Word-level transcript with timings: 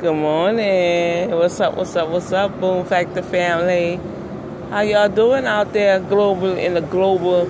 Good 0.00 0.14
morning. 0.14 1.32
What's 1.32 1.58
up? 1.58 1.76
What's 1.76 1.96
up? 1.96 2.08
What's 2.08 2.30
up, 2.30 2.60
Boom 2.60 2.86
Factor 2.86 3.20
family? 3.20 3.98
How 4.70 4.82
y'all 4.82 5.08
doing 5.08 5.44
out 5.44 5.72
there 5.72 5.98
global 5.98 6.56
in 6.56 6.74
the 6.74 6.80
global 6.80 7.40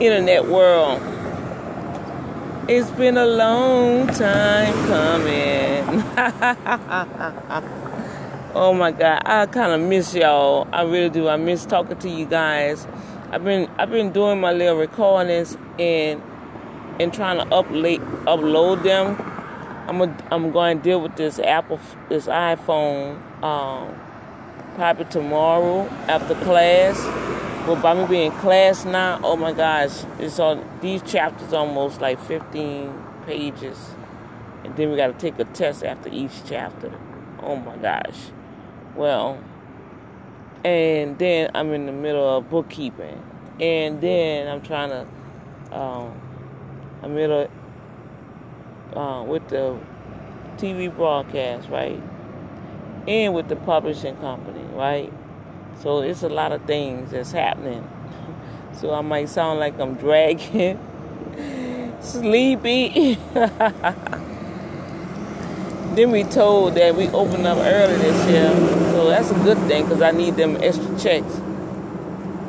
internet 0.00 0.46
world? 0.46 0.98
It's 2.70 2.90
been 2.92 3.18
a 3.18 3.26
long 3.26 4.06
time 4.06 4.72
coming. 4.86 6.02
oh 8.54 8.72
my 8.72 8.92
god, 8.92 9.20
I 9.26 9.44
kind 9.44 9.72
of 9.72 9.86
miss 9.86 10.14
y'all. 10.14 10.66
I 10.72 10.84
really 10.84 11.10
do. 11.10 11.28
I 11.28 11.36
miss 11.36 11.66
talking 11.66 11.98
to 11.98 12.08
you 12.08 12.24
guys. 12.24 12.86
I've 13.30 13.44
been 13.44 13.68
I've 13.76 13.90
been 13.90 14.10
doing 14.10 14.40
my 14.40 14.52
little 14.52 14.78
recordings 14.78 15.54
and 15.78 16.22
and 16.98 17.12
trying 17.12 17.40
to 17.40 17.44
upload 17.54 17.98
upload 18.24 18.84
them 18.84 19.29
I'm 19.86 20.00
a, 20.00 20.16
I'm 20.30 20.52
going 20.52 20.78
to 20.78 20.82
deal 20.84 21.00
with 21.00 21.16
this 21.16 21.38
Apple, 21.38 21.80
this 22.08 22.26
iPhone, 22.26 23.20
um, 23.42 23.98
probably 24.74 25.06
tomorrow 25.06 25.88
after 26.08 26.34
class. 26.36 26.98
But 27.66 27.82
by 27.82 27.94
me 27.94 28.06
being 28.06 28.32
class 28.32 28.84
now, 28.84 29.20
oh 29.22 29.36
my 29.36 29.52
gosh, 29.52 30.04
it's 30.18 30.38
on 30.38 30.66
these 30.80 31.02
chapters 31.02 31.52
almost 31.52 32.00
like 32.00 32.18
15 32.20 32.92
pages, 33.26 33.78
and 34.64 34.74
then 34.76 34.90
we 34.90 34.96
got 34.96 35.08
to 35.08 35.12
take 35.12 35.38
a 35.38 35.44
test 35.44 35.84
after 35.84 36.08
each 36.08 36.32
chapter. 36.46 36.92
Oh 37.40 37.56
my 37.56 37.76
gosh. 37.76 38.30
Well, 38.96 39.38
and 40.64 41.18
then 41.18 41.50
I'm 41.54 41.72
in 41.72 41.86
the 41.86 41.92
middle 41.92 42.38
of 42.38 42.48
bookkeeping, 42.48 43.22
and 43.60 44.00
then 44.00 44.48
I'm 44.48 44.62
trying 44.62 44.90
to, 44.90 45.76
um, 45.76 46.20
I'm 47.02 47.16
in 47.16 47.48
uh, 48.94 49.24
with 49.26 49.48
the 49.48 49.78
TV 50.56 50.94
broadcast, 50.94 51.68
right? 51.68 52.00
And 53.06 53.34
with 53.34 53.48
the 53.48 53.56
publishing 53.56 54.16
company, 54.16 54.62
right? 54.74 55.12
So 55.82 56.00
it's 56.00 56.22
a 56.22 56.28
lot 56.28 56.52
of 56.52 56.62
things 56.64 57.10
that's 57.12 57.32
happening. 57.32 57.88
so 58.72 58.92
I 58.92 59.00
might 59.00 59.28
sound 59.28 59.60
like 59.60 59.78
I'm 59.80 59.94
dragging, 59.94 60.78
sleepy. 62.00 63.14
then 65.94 66.10
we 66.10 66.24
told 66.24 66.74
that 66.74 66.94
we 66.94 67.08
opened 67.08 67.46
up 67.46 67.58
early 67.58 67.96
this 67.96 68.28
year, 68.30 68.50
so 68.92 69.08
that's 69.08 69.30
a 69.30 69.34
good 69.34 69.58
thing 69.68 69.84
because 69.84 70.02
I 70.02 70.10
need 70.10 70.36
them 70.36 70.56
extra 70.60 70.98
checks. 70.98 71.40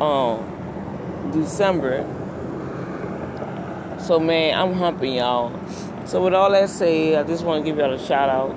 Um, 0.01 0.47
December. 1.31 2.05
So 3.99 4.19
man, 4.19 4.57
I'm 4.57 4.73
humping 4.73 5.15
y'all. 5.15 5.51
So 6.11 6.21
with 6.21 6.33
all 6.33 6.51
that 6.51 6.69
said, 6.69 7.23
I 7.23 7.25
just 7.25 7.45
want 7.45 7.63
to 7.63 7.71
give 7.71 7.79
y'all 7.79 7.93
a 7.93 8.05
shout 8.05 8.27
out. 8.27 8.53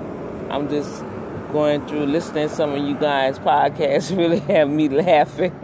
I'm 0.51 0.67
just 0.67 1.05
going 1.53 1.87
through 1.87 2.05
listening 2.07 2.49
to 2.49 2.53
some 2.53 2.73
of 2.73 2.85
you 2.85 2.95
guys' 2.95 3.39
podcasts 3.39 4.13
really 4.17 4.39
have 4.39 4.67
me 4.67 4.89
laughing. 4.89 5.57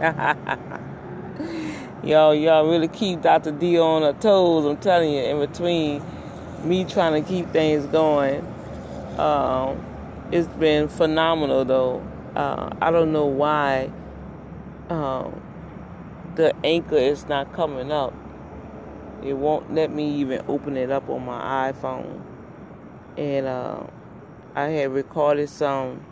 y'all, 2.02 2.34
y'all 2.34 2.66
really 2.66 2.88
keep 2.88 3.20
Dr. 3.20 3.52
D 3.52 3.78
on 3.78 4.00
her 4.00 4.14
toes. 4.14 4.64
I'm 4.64 4.78
telling 4.78 5.12
you, 5.12 5.20
in 5.20 5.38
between 5.38 6.02
me 6.64 6.86
trying 6.86 7.22
to 7.22 7.28
keep 7.28 7.50
things 7.50 7.84
going, 7.84 8.40
um, 9.18 9.84
it's 10.32 10.48
been 10.48 10.88
phenomenal 10.88 11.66
though. 11.66 12.02
Uh, 12.34 12.70
I 12.80 12.90
don't 12.90 13.12
know 13.12 13.26
why 13.26 13.92
um, 14.88 15.42
the 16.36 16.56
anchor 16.64 16.96
is 16.96 17.28
not 17.28 17.52
coming 17.52 17.92
up. 17.92 18.14
It 19.24 19.34
won't 19.34 19.72
let 19.72 19.92
me 19.92 20.16
even 20.16 20.44
open 20.48 20.76
it 20.76 20.90
up 20.90 21.08
on 21.08 21.24
my 21.24 21.72
iPhone. 21.72 22.22
And 23.16 23.46
uh, 23.46 23.84
I 24.54 24.68
had 24.68 24.90
recorded 24.92 25.48
some 25.48 26.04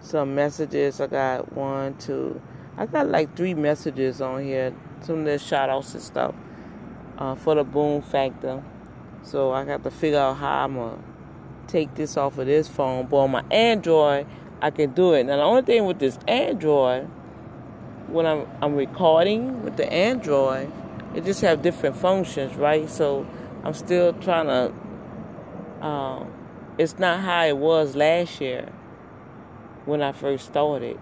some 0.00 0.34
messages. 0.34 1.00
I 1.00 1.06
got 1.06 1.52
one, 1.52 1.96
two, 1.98 2.40
I 2.76 2.86
got 2.86 3.08
like 3.08 3.36
three 3.36 3.54
messages 3.54 4.20
on 4.20 4.42
here. 4.42 4.74
Some 5.00 5.20
of 5.20 5.24
the 5.24 5.38
shout 5.38 5.70
outs 5.70 5.94
and 5.94 6.02
stuff 6.02 6.34
uh, 7.18 7.34
for 7.34 7.54
the 7.54 7.64
boom 7.64 8.02
factor. 8.02 8.62
So 9.22 9.52
I 9.52 9.64
got 9.64 9.82
to 9.84 9.90
figure 9.90 10.18
out 10.18 10.38
how 10.38 10.64
I'm 10.64 10.74
gonna 10.74 10.98
take 11.66 11.94
this 11.94 12.16
off 12.16 12.38
of 12.38 12.46
this 12.46 12.68
phone. 12.68 13.06
But 13.06 13.16
on 13.18 13.30
my 13.30 13.44
Android, 13.50 14.26
I 14.62 14.70
can 14.70 14.92
do 14.92 15.12
it. 15.14 15.24
Now 15.24 15.36
the 15.36 15.42
only 15.42 15.62
thing 15.62 15.84
with 15.86 15.98
this 15.98 16.18
Android, 16.26 17.08
when 18.08 18.26
I'm 18.26 18.46
I'm 18.62 18.74
recording 18.74 19.62
with 19.62 19.76
the 19.76 19.90
Android, 19.92 20.72
it 21.14 21.24
just 21.24 21.40
have 21.40 21.62
different 21.62 21.96
functions, 21.96 22.54
right? 22.56 22.88
So 22.88 23.26
I'm 23.64 23.74
still 23.74 24.12
trying 24.14 24.46
to. 24.46 25.86
Um, 25.86 26.32
it's 26.78 26.98
not 26.98 27.20
how 27.20 27.44
it 27.44 27.56
was 27.56 27.96
last 27.96 28.40
year 28.40 28.68
when 29.86 30.02
I 30.02 30.12
first 30.12 30.46
started, 30.46 30.98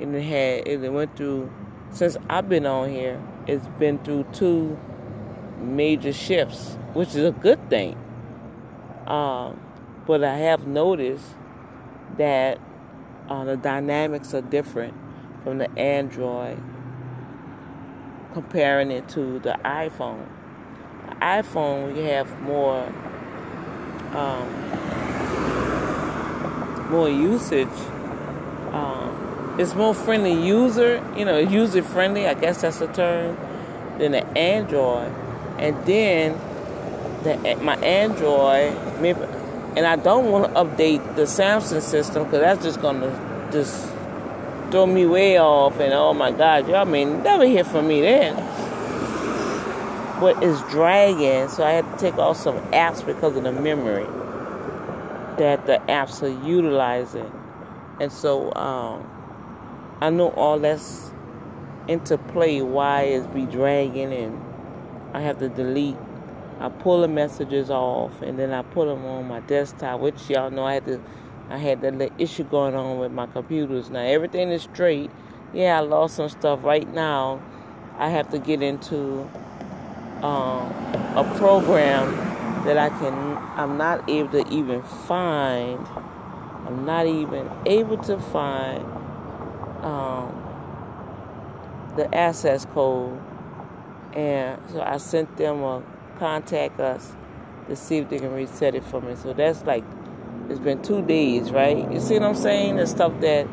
and 0.00 0.14
it 0.14 0.22
had 0.22 0.68
it 0.68 0.92
went 0.92 1.16
through. 1.16 1.50
Since 1.90 2.16
I've 2.30 2.48
been 2.48 2.64
on 2.66 2.88
here, 2.88 3.22
it's 3.46 3.66
been 3.78 3.98
through 3.98 4.24
two 4.32 4.78
major 5.60 6.12
shifts, 6.12 6.76
which 6.94 7.10
is 7.10 7.24
a 7.24 7.32
good 7.32 7.68
thing. 7.68 7.96
Um, 9.06 9.60
but 10.06 10.24
I 10.24 10.36
have 10.38 10.66
noticed 10.66 11.24
that 12.16 12.58
uh, 13.28 13.44
the 13.44 13.56
dynamics 13.56 14.34
are 14.34 14.40
different 14.40 14.94
from 15.44 15.58
the 15.58 15.70
Android 15.78 16.58
comparing 18.32 18.90
it 18.90 19.08
to 19.10 19.38
the 19.40 19.58
iPhone. 19.64 20.26
The 21.08 21.14
iPhone, 21.16 21.94
we 21.94 22.02
have 22.04 22.40
more 22.40 22.92
um, 24.14 24.48
more 26.90 27.08
usage. 27.08 27.68
Um, 28.72 29.56
it's 29.58 29.74
more 29.74 29.94
friendly 29.94 30.34
user, 30.34 31.04
you 31.16 31.24
know, 31.24 31.38
user 31.38 31.82
friendly. 31.82 32.26
I 32.26 32.34
guess 32.34 32.62
that's 32.62 32.78
the 32.78 32.86
term 32.88 33.36
than 33.98 34.12
the 34.12 34.26
Android. 34.38 35.12
And 35.58 35.84
then 35.86 36.38
the 37.22 37.56
my 37.62 37.76
Android, 37.76 38.74
and 39.76 39.86
I 39.86 39.96
don't 39.96 40.30
want 40.30 40.46
to 40.46 40.60
update 40.60 41.16
the 41.16 41.22
Samsung 41.22 41.80
system 41.82 42.24
because 42.24 42.40
that's 42.40 42.62
just 42.62 42.80
gonna 42.80 43.48
just 43.52 43.91
throw 44.72 44.86
me 44.86 45.04
way 45.04 45.38
off, 45.38 45.78
and 45.78 45.92
oh 45.92 46.14
my 46.14 46.32
God, 46.32 46.66
y'all 46.66 46.86
may 46.86 47.04
never 47.04 47.46
hear 47.46 47.62
from 47.62 47.86
me 47.86 48.00
then. 48.00 48.34
But 50.18 50.42
it's 50.42 50.60
dragging, 50.70 51.48
so 51.48 51.62
I 51.62 51.72
had 51.72 51.84
to 51.92 51.98
take 51.98 52.14
off 52.18 52.38
some 52.38 52.56
apps 52.72 53.04
because 53.04 53.36
of 53.36 53.44
the 53.44 53.52
memory 53.52 54.06
that 55.36 55.66
the 55.66 55.80
apps 55.88 56.22
are 56.22 56.46
utilizing. 56.46 57.30
And 58.00 58.10
so 58.10 58.52
um, 58.54 59.08
I 60.00 60.10
know 60.10 60.30
all 60.30 60.58
that's 60.58 61.10
into 61.86 62.16
play 62.16 62.62
why 62.62 63.02
it's 63.02 63.26
be 63.26 63.44
dragging 63.44 64.12
and 64.12 64.40
I 65.12 65.20
have 65.20 65.38
to 65.40 65.48
delete. 65.48 65.96
I 66.60 66.68
pull 66.68 67.00
the 67.00 67.08
messages 67.08 67.70
off 67.70 68.22
and 68.22 68.38
then 68.38 68.52
I 68.52 68.62
put 68.62 68.86
them 68.86 69.04
on 69.04 69.28
my 69.28 69.40
desktop, 69.40 70.00
which 70.00 70.30
y'all 70.30 70.50
know 70.50 70.64
I 70.64 70.74
had 70.74 70.86
to 70.86 71.00
I 71.52 71.58
had 71.58 71.82
that 71.82 71.94
little 71.94 72.16
issue 72.18 72.44
going 72.44 72.74
on 72.74 72.98
with 72.98 73.12
my 73.12 73.26
computers. 73.26 73.90
Now 73.90 74.00
everything 74.00 74.48
is 74.48 74.62
straight. 74.62 75.10
Yeah, 75.52 75.76
I 75.76 75.80
lost 75.80 76.16
some 76.16 76.30
stuff. 76.30 76.64
Right 76.64 76.90
now, 76.94 77.42
I 77.98 78.08
have 78.08 78.30
to 78.30 78.38
get 78.38 78.62
into 78.62 79.28
um, 80.22 80.72
a 81.14 81.30
program 81.36 82.16
that 82.64 82.78
I 82.78 82.88
can. 82.88 83.36
I'm 83.56 83.76
not 83.76 84.08
able 84.08 84.30
to 84.30 84.48
even 84.50 84.82
find. 84.82 85.86
I'm 86.66 86.86
not 86.86 87.06
even 87.06 87.50
able 87.66 87.98
to 87.98 88.18
find 88.18 88.82
um, 89.84 90.32
the 91.96 92.14
access 92.14 92.64
code, 92.64 93.20
and 94.14 94.58
so 94.70 94.80
I 94.80 94.96
sent 94.96 95.36
them 95.36 95.62
a 95.62 95.82
contact 96.18 96.80
us 96.80 97.12
to 97.68 97.76
see 97.76 97.98
if 97.98 98.08
they 98.08 98.18
can 98.18 98.32
reset 98.32 98.74
it 98.74 98.84
for 98.84 99.02
me. 99.02 99.16
So 99.16 99.34
that's 99.34 99.64
like 99.64 99.84
it's 100.52 100.60
been 100.60 100.82
two 100.82 101.02
days, 101.02 101.50
right? 101.50 101.90
You 101.90 101.98
see 101.98 102.14
what 102.14 102.28
I'm 102.28 102.34
saying? 102.34 102.76
The 102.76 102.86
stuff 102.86 103.20
that 103.20 103.48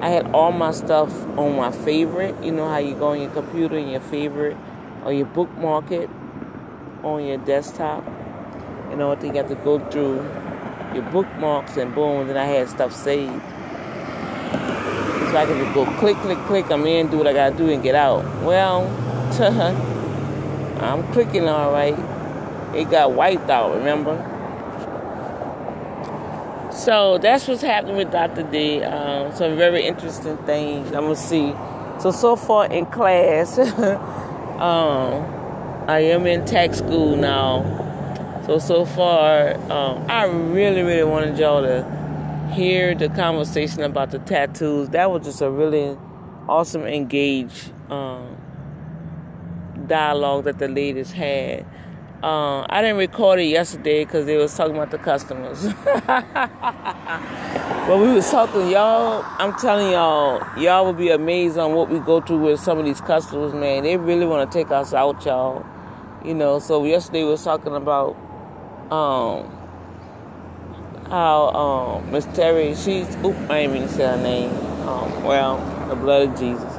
I 0.00 0.08
had 0.08 0.30
all 0.32 0.50
my 0.50 0.72
stuff 0.72 1.12
on 1.38 1.56
my 1.56 1.70
favorite. 1.70 2.42
You 2.42 2.52
know 2.52 2.68
how 2.68 2.78
you 2.78 2.94
go 2.94 3.08
on 3.08 3.20
your 3.20 3.30
computer 3.30 3.76
and 3.76 3.90
your 3.90 4.00
favorite, 4.00 4.56
or 5.04 5.12
you 5.12 5.26
bookmark 5.26 5.90
it 5.90 6.08
on 7.02 7.24
your 7.26 7.36
desktop. 7.36 8.04
You 8.90 8.96
know, 8.96 9.08
what 9.08 9.22
you 9.22 9.32
got 9.32 9.48
to 9.48 9.54
go 9.56 9.78
through 9.90 10.16
your 10.94 11.02
bookmarks 11.12 11.76
and 11.76 11.94
boom, 11.94 12.28
then 12.28 12.38
I 12.38 12.46
had 12.46 12.68
stuff 12.70 12.94
saved. 12.94 13.42
So 15.30 15.36
I 15.36 15.44
could 15.46 15.58
just 15.58 15.74
go 15.74 15.84
click, 15.98 16.16
click, 16.18 16.38
click. 16.46 16.70
I'm 16.70 16.86
in, 16.86 17.10
do 17.10 17.18
what 17.18 17.26
I 17.26 17.34
gotta 17.34 17.56
do, 17.56 17.68
and 17.68 17.82
get 17.82 17.94
out. 17.94 18.24
Well, 18.42 18.86
I'm 20.80 21.12
clicking 21.12 21.46
all 21.46 21.72
right. 21.72 21.98
It 22.74 22.90
got 22.90 23.12
wiped 23.12 23.50
out. 23.50 23.74
Remember? 23.76 24.32
So 26.86 27.18
that's 27.18 27.48
what's 27.48 27.62
happening 27.62 27.96
with 27.96 28.12
Dr. 28.12 28.44
D. 28.44 28.80
Um, 28.80 29.34
some 29.34 29.56
very 29.56 29.84
interesting 29.84 30.36
things 30.46 30.86
I'm 30.92 31.02
gonna 31.02 31.16
see. 31.16 31.52
So 31.98 32.12
so 32.12 32.36
far 32.36 32.66
in 32.66 32.86
class, 32.86 33.58
um, 33.58 35.24
I 35.88 35.98
am 35.98 36.28
in 36.28 36.44
tax 36.44 36.78
school 36.78 37.16
now. 37.16 37.64
So 38.46 38.60
so 38.60 38.84
far, 38.84 39.54
um, 39.68 40.06
I 40.08 40.26
really 40.26 40.82
really 40.82 41.02
wanted 41.02 41.36
y'all 41.36 41.62
to 41.62 42.52
hear 42.54 42.94
the 42.94 43.08
conversation 43.08 43.82
about 43.82 44.12
the 44.12 44.20
tattoos. 44.20 44.90
That 44.90 45.10
was 45.10 45.24
just 45.24 45.40
a 45.40 45.50
really 45.50 45.98
awesome, 46.48 46.82
engaged 46.82 47.72
um, 47.90 48.36
dialogue 49.88 50.44
that 50.44 50.60
the 50.60 50.68
ladies 50.68 51.10
had. 51.10 51.66
Uh, 52.26 52.66
I 52.68 52.82
didn't 52.82 52.96
record 52.96 53.38
it 53.38 53.44
yesterday 53.44 54.04
because 54.04 54.26
they 54.26 54.36
was 54.36 54.52
talking 54.52 54.74
about 54.74 54.90
the 54.90 54.98
customers. 54.98 55.62
but 56.08 56.26
we 58.00 58.12
was 58.14 58.28
talking, 58.28 58.68
y'all. 58.68 59.24
I'm 59.38 59.54
telling 59.54 59.92
y'all, 59.92 60.42
y'all 60.58 60.84
will 60.84 60.92
be 60.92 61.10
amazed 61.10 61.56
on 61.56 61.76
what 61.76 61.88
we 61.88 62.00
go 62.00 62.20
through 62.20 62.40
with 62.40 62.58
some 62.58 62.78
of 62.80 62.84
these 62.84 63.00
customers. 63.00 63.54
Man, 63.54 63.84
they 63.84 63.96
really 63.96 64.26
want 64.26 64.50
to 64.50 64.58
take 64.58 64.72
us 64.72 64.92
out, 64.92 65.24
y'all. 65.24 65.64
You 66.24 66.34
know. 66.34 66.58
So 66.58 66.84
yesterday 66.84 67.22
we 67.22 67.30
was 67.30 67.44
talking 67.44 67.76
about 67.76 68.16
um, 68.90 69.48
how 71.08 71.50
um, 71.50 72.10
Miss 72.10 72.24
Terry, 72.34 72.74
she's, 72.74 73.06
oop, 73.24 73.36
I 73.48 73.58
ain't 73.58 73.76
even 73.76 73.88
say 73.88 74.02
her 74.02 74.16
name. 74.20 74.50
Um, 74.88 75.22
well, 75.22 75.58
the 75.88 75.94
blood 75.94 76.30
of 76.30 76.36
Jesus. 76.40 76.74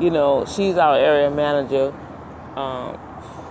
You 0.00 0.08
know, 0.08 0.46
she's 0.46 0.78
our 0.78 0.96
area 0.96 1.30
manager. 1.30 1.92
Um, 2.56 2.98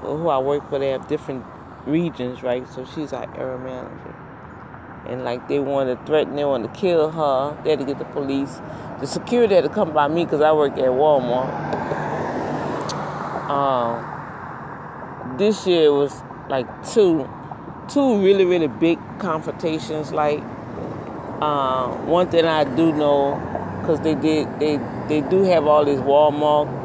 who 0.05 0.29
I 0.29 0.37
work 0.37 0.69
for, 0.69 0.79
they 0.79 0.89
have 0.89 1.07
different 1.07 1.45
regions, 1.85 2.43
right? 2.43 2.67
So 2.69 2.85
she's 2.85 3.13
our 3.13 3.23
area 3.37 3.57
manager. 3.57 4.15
And 5.07 5.23
like 5.23 5.47
they 5.47 5.59
wanted 5.59 5.99
to 5.99 6.05
threaten, 6.05 6.35
they 6.35 6.45
wanted 6.45 6.73
to 6.73 6.79
kill 6.79 7.11
her. 7.11 7.57
They 7.63 7.71
had 7.71 7.79
to 7.79 7.85
get 7.85 7.99
the 7.99 8.05
police. 8.05 8.59
The 8.99 9.07
security 9.07 9.53
had 9.55 9.63
to 9.63 9.69
come 9.69 9.93
by 9.93 10.07
me 10.07 10.25
because 10.25 10.41
I 10.41 10.51
work 10.51 10.73
at 10.73 10.85
Walmart. 10.85 11.51
Um, 13.49 15.37
this 15.37 15.67
year 15.67 15.91
was 15.91 16.23
like 16.49 16.65
two, 16.91 17.29
two 17.87 18.19
really 18.23 18.45
really 18.45 18.67
big 18.67 18.97
confrontations. 19.19 20.11
Like 20.11 20.41
uh, 21.41 21.89
one 22.05 22.29
thing 22.31 22.45
I 22.45 22.63
do 22.63 22.91
know, 22.91 23.37
because 23.81 23.99
they 24.01 24.15
did 24.15 24.47
they 24.59 24.77
they 25.07 25.21
do 25.21 25.43
have 25.43 25.67
all 25.67 25.85
these 25.85 25.99
Walmart 25.99 26.84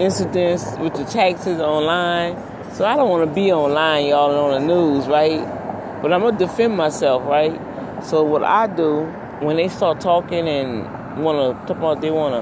incidents 0.00 0.64
with 0.78 0.94
the 0.94 1.04
taxes 1.04 1.60
online. 1.60 2.36
So 2.72 2.84
I 2.84 2.96
don't 2.96 3.10
want 3.10 3.28
to 3.28 3.34
be 3.34 3.52
online, 3.52 4.06
y'all, 4.06 4.34
on 4.34 4.60
the 4.60 4.66
news, 4.66 5.06
right? 5.06 5.40
But 6.02 6.12
I'm 6.12 6.22
gonna 6.22 6.38
defend 6.38 6.76
myself, 6.76 7.22
right? 7.26 7.60
So 8.02 8.22
what 8.22 8.42
I 8.42 8.66
do 8.66 9.02
when 9.40 9.56
they 9.56 9.68
start 9.68 10.00
talking 10.00 10.48
and 10.48 11.22
wanna 11.22 11.52
talk 11.66 11.76
about 11.76 12.00
they 12.00 12.10
wanna 12.10 12.40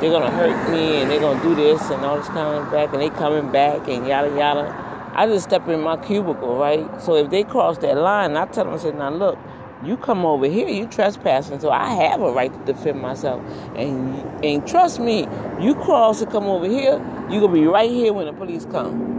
they're 0.00 0.10
gonna 0.10 0.30
hurt 0.30 0.70
me 0.70 1.00
and 1.00 1.10
they're 1.10 1.20
gonna 1.20 1.42
do 1.42 1.54
this 1.54 1.80
and 1.90 2.04
all 2.04 2.16
this 2.16 2.26
coming 2.28 2.68
back 2.70 2.92
and 2.92 3.02
they 3.02 3.10
coming 3.10 3.50
back 3.52 3.88
and 3.88 4.06
yada 4.06 4.28
yada. 4.36 5.12
I 5.14 5.26
just 5.26 5.44
step 5.44 5.66
in 5.68 5.80
my 5.80 5.96
cubicle, 5.96 6.56
right? 6.56 6.86
So 7.00 7.16
if 7.16 7.30
they 7.30 7.44
cross 7.44 7.78
that 7.78 7.96
line, 7.96 8.36
I 8.36 8.46
tell 8.46 8.64
them, 8.64 8.74
I 8.74 8.78
say, 8.78 8.92
now 8.92 9.10
look, 9.10 9.38
you 9.84 9.96
come 9.96 10.24
over 10.24 10.46
here, 10.46 10.68
you 10.68 10.86
trespassing, 10.86 11.60
so 11.60 11.70
I 11.70 11.88
have 11.94 12.20
a 12.20 12.32
right 12.32 12.52
to 12.52 12.72
defend 12.72 13.00
myself. 13.00 13.40
And 13.76 14.44
and 14.44 14.66
trust 14.66 14.98
me, 14.98 15.28
you 15.60 15.74
cross 15.74 16.18
to 16.20 16.26
come 16.26 16.44
over 16.44 16.66
here, 16.66 16.94
you 17.30 17.40
gonna 17.40 17.52
be 17.52 17.66
right 17.66 17.90
here 17.90 18.12
when 18.12 18.26
the 18.26 18.32
police 18.32 18.64
come. 18.64 19.16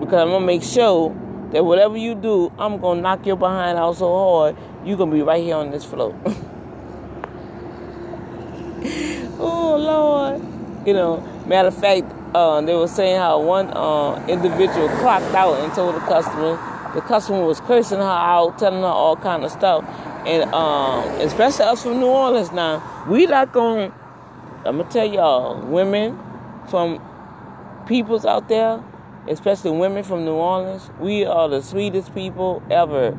Because 0.00 0.22
I'm 0.22 0.30
gonna 0.30 0.46
make 0.46 0.62
sure 0.62 1.14
that 1.52 1.64
whatever 1.64 1.96
you 1.96 2.14
do, 2.14 2.52
I'm 2.58 2.78
gonna 2.80 3.02
knock 3.02 3.26
your 3.26 3.36
behind 3.36 3.78
out 3.78 3.96
so 3.96 4.08
hard, 4.08 4.56
you 4.84 4.96
gonna 4.96 5.12
be 5.12 5.22
right 5.22 5.42
here 5.42 5.56
on 5.56 5.70
this 5.70 5.84
floor. 5.84 6.14
oh 9.38 9.76
Lord. 9.76 10.42
You 10.86 10.92
know, 10.94 11.20
matter 11.46 11.68
of 11.68 11.76
fact, 11.76 12.06
uh, 12.32 12.60
they 12.60 12.72
were 12.74 12.86
saying 12.86 13.16
how 13.16 13.40
one 13.40 13.68
uh, 13.70 14.24
individual 14.28 14.88
clocked 15.00 15.34
out 15.34 15.58
and 15.58 15.72
told 15.74 15.96
the 15.96 16.00
customer 16.00 16.56
the 16.96 17.02
customer 17.02 17.44
was 17.44 17.60
cursing 17.60 17.98
her 17.98 18.04
out, 18.04 18.58
telling 18.58 18.80
her 18.80 18.86
all 18.86 19.14
kind 19.14 19.44
of 19.44 19.52
stuff. 19.52 19.84
And 20.26 20.52
um, 20.52 21.04
especially 21.20 21.66
us 21.66 21.84
from 21.84 22.00
New 22.00 22.06
Orleans 22.06 22.50
now, 22.50 22.82
we 23.08 23.26
not 23.26 23.52
going 23.52 23.92
I'm 24.66 24.78
gonna 24.78 24.90
tell 24.90 25.06
y'all, 25.06 25.60
women 25.64 26.18
from 26.68 27.00
peoples 27.86 28.26
out 28.26 28.48
there, 28.48 28.82
especially 29.28 29.70
women 29.70 30.02
from 30.02 30.24
New 30.24 30.34
Orleans, 30.34 30.90
we 30.98 31.24
are 31.24 31.48
the 31.48 31.62
sweetest 31.62 32.12
people 32.16 32.60
ever. 32.68 33.12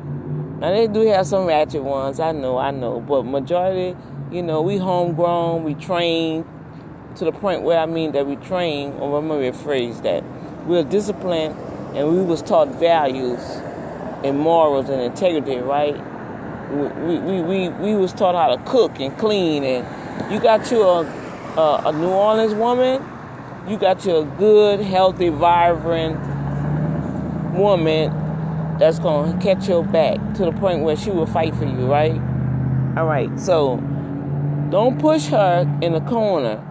Now 0.60 0.72
they 0.72 0.88
do 0.88 1.06
have 1.06 1.26
some 1.26 1.46
ratchet 1.46 1.82
ones, 1.82 2.20
I 2.20 2.32
know, 2.32 2.58
I 2.58 2.70
know, 2.70 3.00
but 3.00 3.22
majority, 3.22 3.96
you 4.30 4.42
know, 4.42 4.60
we 4.60 4.76
homegrown, 4.76 5.64
we 5.64 5.74
trained 5.74 6.44
to 7.16 7.24
the 7.24 7.32
point 7.32 7.62
where 7.62 7.78
I 7.78 7.86
mean 7.86 8.12
that 8.12 8.26
we 8.26 8.36
train, 8.36 8.92
or 8.94 9.18
I'm 9.18 9.28
gonna 9.28 9.40
rephrase 9.40 10.02
that. 10.02 10.22
We're 10.66 10.84
disciplined 10.84 11.56
and 11.94 12.08
we 12.14 12.22
was 12.22 12.42
taught 12.42 12.68
values 12.68 13.40
and 14.24 14.38
morals 14.38 14.88
and 14.88 15.00
integrity, 15.00 15.56
right? 15.56 15.96
We, 16.70 17.18
we, 17.18 17.40
we, 17.40 17.68
we 17.68 17.94
was 17.94 18.12
taught 18.12 18.34
how 18.34 18.54
to 18.54 18.62
cook 18.70 19.00
and 19.00 19.16
clean, 19.16 19.64
and 19.64 20.32
you 20.32 20.40
got 20.40 20.70
you 20.70 20.82
a, 20.82 21.00
a, 21.56 21.82
a 21.86 21.92
New 21.92 22.10
Orleans 22.10 22.54
woman, 22.54 23.02
you 23.68 23.78
got 23.78 24.04
you 24.04 24.16
a 24.16 24.24
good, 24.24 24.80
healthy, 24.80 25.28
vibrant 25.28 26.18
woman 27.56 28.12
that's 28.78 28.98
to 28.98 29.38
catch 29.40 29.68
your 29.68 29.82
back 29.82 30.18
to 30.34 30.44
the 30.44 30.52
point 30.52 30.82
where 30.82 30.96
she 30.96 31.10
will 31.10 31.26
fight 31.26 31.54
for 31.56 31.64
you, 31.64 31.86
right? 31.86 32.12
All 32.96 33.06
right, 33.06 33.28
so 33.38 33.76
don't 34.70 34.98
push 35.00 35.26
her 35.26 35.78
in 35.82 35.92
the 35.92 36.00
corner, 36.02 36.64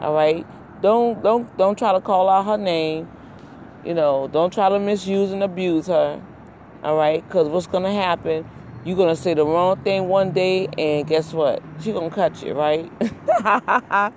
all 0.00 0.14
right? 0.14 0.44
Don't 0.82 1.22
don't 1.22 1.56
don't 1.56 1.78
try 1.78 1.92
to 1.92 2.00
call 2.00 2.28
out 2.28 2.46
her 2.46 2.58
name. 2.58 3.08
You 3.84 3.94
know, 3.94 4.28
don't 4.28 4.52
try 4.52 4.68
to 4.68 4.78
misuse 4.78 5.32
and 5.32 5.42
abuse 5.42 5.86
her. 5.86 6.20
All 6.82 6.96
right? 6.96 7.26
Because 7.26 7.48
what's 7.48 7.66
going 7.66 7.84
to 7.84 7.92
happen, 7.92 8.48
you're 8.84 8.96
going 8.96 9.14
to 9.14 9.20
say 9.20 9.34
the 9.34 9.44
wrong 9.44 9.76
thing 9.82 10.08
one 10.08 10.32
day, 10.32 10.68
and 10.78 11.06
guess 11.06 11.32
what? 11.32 11.62
She's 11.80 11.92
going 11.92 12.10
to 12.10 12.14
cut 12.14 12.42
you, 12.42 12.54
right? 12.54 12.90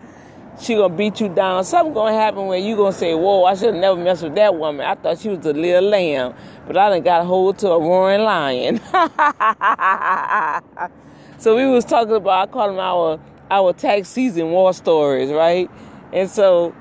she 0.61 0.75
going 0.75 0.91
to 0.91 0.97
beat 0.97 1.19
you 1.19 1.29
down. 1.29 1.63
Something 1.63 1.93
going 1.93 2.13
to 2.13 2.19
happen 2.19 2.47
where 2.47 2.57
you 2.57 2.75
going 2.75 2.93
to 2.93 2.97
say, 2.97 3.13
whoa, 3.13 3.45
I 3.45 3.55
should 3.55 3.73
have 3.73 3.81
never 3.81 3.95
messed 3.95 4.23
with 4.23 4.35
that 4.35 4.55
woman. 4.55 4.85
I 4.85 4.95
thought 4.95 5.19
she 5.19 5.29
was 5.29 5.45
a 5.45 5.53
little 5.53 5.89
lamb, 5.89 6.33
but 6.67 6.77
I 6.77 6.89
done 6.89 7.01
got 7.01 7.25
hold 7.25 7.57
to 7.59 7.69
a 7.69 7.79
roaring 7.79 8.23
lion. 8.23 8.77
so 11.39 11.55
we 11.55 11.65
was 11.65 11.85
talking 11.85 12.15
about, 12.15 12.49
I 12.49 12.51
call 12.51 12.67
them 12.67 12.79
our, 12.79 13.19
our 13.49 13.73
tax 13.73 14.09
season 14.09 14.51
war 14.51 14.73
stories, 14.73 15.31
right? 15.31 15.69
And 16.11 16.29
so 16.29 16.75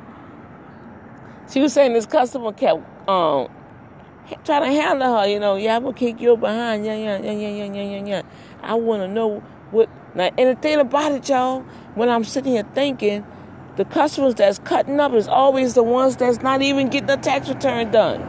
she 1.51 1.61
was 1.61 1.73
saying 1.73 1.93
this 1.93 2.07
customer 2.07 2.53
kept 2.53 2.83
um, 3.09 3.49
try 4.45 4.61
to 4.61 4.67
handle 4.67 5.19
her, 5.19 5.27
you 5.27 5.41
know, 5.41 5.57
yeah, 5.57 5.77
I'm 5.77 5.85
gonna 5.85 5.97
kick 5.97 6.21
you 6.21 6.37
behind, 6.37 6.85
yeah, 6.85 6.97
yeah, 6.97 7.19
yeah, 7.19 7.33
yeah, 7.33 7.65
yeah, 7.65 7.83
yeah, 7.83 8.07
yeah. 8.07 8.23
I 8.63 8.75
wanna 8.75 9.09
know 9.09 9.41
what 9.71 9.89
now 10.15 10.31
and 10.37 10.57
the 10.57 10.61
thing 10.61 10.79
about 10.79 11.13
it, 11.13 11.29
y'all, 11.29 11.61
when 11.95 12.09
I'm 12.09 12.25
sitting 12.25 12.53
here 12.53 12.67
thinking, 12.75 13.25
the 13.77 13.85
customers 13.85 14.35
that's 14.35 14.59
cutting 14.59 14.99
up 14.99 15.13
is 15.13 15.29
always 15.29 15.75
the 15.75 15.83
ones 15.83 16.17
that's 16.17 16.43
not 16.43 16.63
even 16.63 16.89
getting 16.89 17.11
a 17.11 17.17
tax 17.17 17.49
return 17.49 17.91
done. 17.93 18.21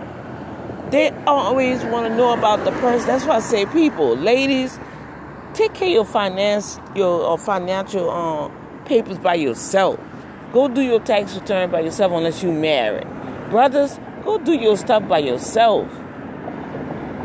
They 0.92 1.10
always 1.26 1.84
want 1.84 2.08
to 2.08 2.16
know 2.16 2.34
about 2.34 2.66
the 2.66 2.72
person. 2.74 3.08
That's 3.08 3.26
why 3.26 3.38
I 3.38 3.40
say, 3.40 3.66
people, 3.68 4.16
ladies, 4.16 4.80
take 5.54 5.74
care 5.74 5.88
of 5.88 5.94
your 5.94 6.06
finance, 6.06 6.80
your 6.96 7.34
uh, 7.34 7.38
financial 7.38 8.10
um, 8.10 8.52
papers 8.86 9.18
by 9.20 9.36
yourself. 9.36 10.00
Go 10.54 10.68
do 10.68 10.82
your 10.82 11.00
tax 11.00 11.36
return 11.36 11.72
by 11.72 11.82
yourself 11.82 12.12
unless 12.12 12.42
you 12.44 12.52
married. 12.52 13.08
Brothers, 13.50 14.00
Go 14.24 14.38
do 14.38 14.54
your 14.54 14.76
stuff 14.76 15.08
by 15.08 15.20
yourself. 15.20 15.92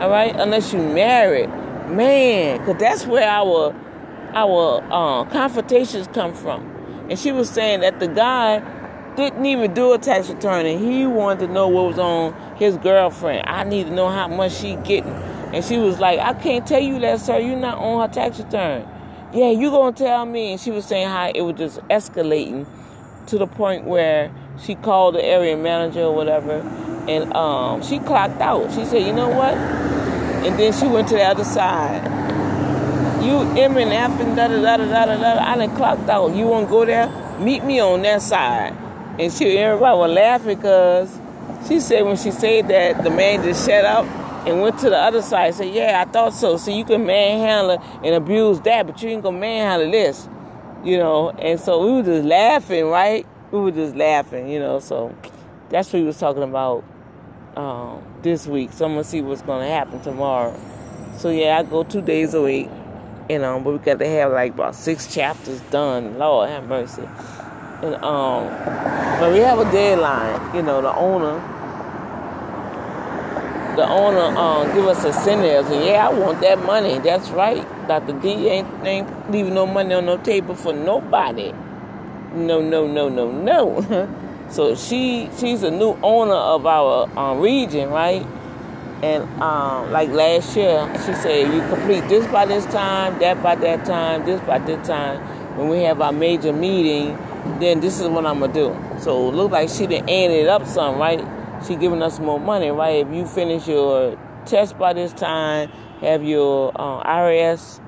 All 0.00 0.10
right, 0.10 0.34
unless 0.36 0.72
you 0.72 0.78
married, 0.78 1.48
man, 1.88 2.58
because 2.58 2.76
that's 2.78 3.06
where 3.06 3.28
our 3.28 3.74
our 4.32 4.82
uh, 4.90 5.24
confrontations 5.26 6.08
come 6.08 6.32
from. 6.32 6.70
And 7.10 7.18
she 7.18 7.32
was 7.32 7.50
saying 7.50 7.80
that 7.80 8.00
the 8.00 8.08
guy 8.08 8.60
didn't 9.16 9.44
even 9.44 9.74
do 9.74 9.92
a 9.92 9.98
tax 9.98 10.28
return, 10.28 10.66
and 10.66 10.84
he 10.84 11.06
wanted 11.06 11.48
to 11.48 11.52
know 11.52 11.68
what 11.68 11.86
was 11.86 11.98
on 11.98 12.32
his 12.56 12.76
girlfriend. 12.78 13.46
I 13.46 13.64
need 13.64 13.86
to 13.88 13.92
know 13.92 14.08
how 14.08 14.28
much 14.28 14.52
she 14.52 14.76
getting. 14.76 15.12
And 15.52 15.64
she 15.64 15.76
was 15.78 15.98
like, 15.98 16.20
I 16.20 16.34
can't 16.34 16.66
tell 16.66 16.80
you 16.80 16.98
that, 17.00 17.20
sir. 17.20 17.38
You're 17.38 17.56
not 17.56 17.78
on 17.78 18.08
her 18.08 18.12
tax 18.12 18.38
return. 18.38 18.88
Yeah, 19.32 19.50
you 19.50 19.70
gonna 19.70 19.94
tell 19.94 20.24
me. 20.26 20.52
And 20.52 20.60
she 20.60 20.70
was 20.70 20.84
saying 20.84 21.08
how 21.08 21.30
it 21.34 21.42
was 21.42 21.56
just 21.56 21.80
escalating 21.88 22.66
to 23.28 23.38
the 23.38 23.46
point 23.46 23.84
where 23.84 24.30
she 24.62 24.74
called 24.74 25.14
the 25.14 25.24
area 25.24 25.56
manager 25.56 26.02
or 26.02 26.14
whatever 26.14 26.62
and 27.08 27.32
um, 27.34 27.82
she 27.82 27.98
clocked 27.98 28.40
out. 28.40 28.70
She 28.72 28.84
said, 28.84 29.02
"You 29.06 29.12
know 29.12 29.28
what?" 29.28 29.54
And 29.54 30.58
then 30.58 30.72
she 30.72 30.86
went 30.86 31.08
to 31.08 31.14
the 31.14 31.24
other 31.24 31.44
side. 31.44 32.02
You 33.22 33.40
M 33.58 33.76
and 33.76 33.92
F 33.92 34.20
and 34.20 34.36
da 34.36 34.48
da 34.48 34.60
da 34.60 34.76
da 34.76 35.06
da 35.06 35.16
da. 35.16 35.42
I 35.42 35.56
done 35.56 35.74
clocked 35.76 36.08
out. 36.08 36.34
You 36.34 36.46
want 36.46 36.66
to 36.66 36.70
go 36.70 36.84
there? 36.84 37.08
Meet 37.38 37.64
me 37.64 37.80
on 37.80 38.02
that 38.02 38.22
side. 38.22 38.74
And 39.18 39.32
she 39.32 39.56
everybody 39.58 39.96
was 39.96 40.10
laughing 40.10 40.56
because 40.56 41.18
she 41.68 41.80
said 41.80 42.02
when 42.02 42.16
she 42.16 42.30
said 42.30 42.68
that 42.68 43.02
the 43.02 43.10
man 43.10 43.42
just 43.42 43.66
shut 43.66 43.84
up 43.84 44.04
and 44.46 44.60
went 44.60 44.78
to 44.80 44.90
the 44.90 44.98
other 44.98 45.22
side. 45.22 45.54
Said, 45.54 45.72
"Yeah, 45.74 46.04
I 46.06 46.10
thought 46.10 46.34
so. 46.34 46.56
So 46.56 46.70
you 46.70 46.84
can 46.84 47.06
manhandle 47.06 47.82
and 48.02 48.14
abuse 48.14 48.60
that, 48.60 48.86
but 48.86 49.02
you 49.02 49.10
ain't 49.10 49.22
gonna 49.22 49.38
manhandle 49.38 49.90
this." 49.90 50.28
You 50.84 50.98
know, 50.98 51.30
and 51.30 51.58
so 51.58 51.84
we 51.84 51.92
were 51.92 52.02
just 52.02 52.26
laughing, 52.26 52.86
right? 52.86 53.26
We 53.50 53.60
were 53.60 53.72
just 53.72 53.96
laughing, 53.96 54.48
you 54.50 54.58
know. 54.60 54.80
So 54.80 55.14
that's 55.70 55.92
what 55.92 56.00
we 56.00 56.06
was 56.06 56.18
talking 56.18 56.42
about 56.42 56.84
um, 57.56 58.02
this 58.22 58.46
week. 58.46 58.72
So 58.72 58.84
I'm 58.84 58.92
gonna 58.92 59.04
see 59.04 59.22
what's 59.22 59.42
gonna 59.42 59.68
happen 59.68 60.00
tomorrow. 60.02 60.58
So 61.16 61.30
yeah, 61.30 61.58
I 61.58 61.62
go 61.62 61.84
two 61.84 62.02
days 62.02 62.34
a 62.34 62.42
week. 62.42 62.68
You 63.30 63.38
know, 63.38 63.58
but 63.60 63.72
we 63.72 63.78
got 63.78 63.98
to 64.00 64.08
have 64.08 64.32
like 64.32 64.52
about 64.52 64.74
six 64.74 65.12
chapters 65.12 65.60
done. 65.70 66.18
Lord 66.18 66.50
have 66.50 66.68
mercy. 66.68 67.08
And 67.82 67.94
um, 67.96 68.48
but 69.20 69.32
we 69.32 69.38
have 69.38 69.58
a 69.58 69.70
deadline. 69.72 70.54
You 70.54 70.62
know, 70.62 70.82
the 70.82 70.94
owner, 70.94 71.40
the 73.76 73.88
owner 73.88 74.36
um, 74.38 74.74
give 74.74 74.86
us 74.86 75.04
incentives, 75.04 75.70
and 75.70 75.84
yeah, 75.84 76.08
I 76.08 76.12
want 76.12 76.40
that 76.42 76.64
money. 76.64 76.98
That's 76.98 77.30
right. 77.30 77.66
Dr. 77.88 78.18
D 78.20 78.48
ain't 78.48 78.68
ain't 78.84 79.30
leaving 79.30 79.54
no 79.54 79.66
money 79.66 79.94
on 79.94 80.06
no 80.06 80.16
table 80.18 80.54
for 80.54 80.72
nobody. 80.72 81.52
No, 82.34 82.60
no, 82.60 82.86
no, 82.86 83.08
no, 83.08 83.30
no. 83.30 84.08
so 84.50 84.74
she 84.74 85.30
she's 85.38 85.62
a 85.62 85.70
new 85.70 85.98
owner 86.02 86.34
of 86.34 86.66
our 86.66 87.08
um, 87.18 87.40
region, 87.40 87.90
right? 87.90 88.26
And 89.02 89.22
um, 89.42 89.92
like 89.92 90.08
last 90.10 90.56
year, 90.56 90.90
she 91.06 91.12
said 91.14 91.52
you 91.52 91.60
complete 91.68 92.08
this 92.08 92.26
by 92.28 92.46
this 92.46 92.64
time, 92.66 93.18
that 93.20 93.42
by 93.42 93.54
that 93.56 93.84
time, 93.84 94.24
this 94.24 94.40
by 94.42 94.58
this 94.58 94.86
time. 94.86 95.20
When 95.58 95.68
we 95.68 95.82
have 95.82 96.00
our 96.00 96.12
major 96.12 96.52
meeting, 96.52 97.16
then 97.60 97.78
this 97.80 98.00
is 98.00 98.08
what 98.08 98.26
I'm 98.26 98.40
gonna 98.40 98.52
do. 98.52 98.76
So 98.98 99.28
it 99.28 99.34
looked 99.34 99.52
like 99.52 99.68
she 99.68 99.86
didn't 99.86 100.10
add 100.10 100.30
it 100.30 100.48
up 100.48 100.66
some, 100.66 100.98
right? 100.98 101.24
She 101.66 101.76
giving 101.76 102.02
us 102.02 102.18
more 102.18 102.40
money, 102.40 102.70
right? 102.70 103.06
If 103.06 103.14
you 103.14 103.24
finish 103.24 103.68
your 103.68 104.18
test 104.46 104.76
by 104.78 104.92
this 104.92 105.12
time, 105.12 105.70
have 106.04 106.22
your 106.22 106.72
uh, 106.74 107.02
IRS 107.04 107.80